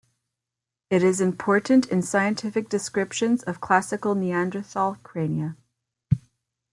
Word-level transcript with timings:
It 0.89 1.03
is 1.03 1.21
important 1.21 1.85
in 1.89 2.01
scientific 2.01 2.69
descriptions 2.69 3.43
of 3.43 3.61
classic 3.61 4.03
Neanderthal 4.03 4.95
crania. 5.03 5.57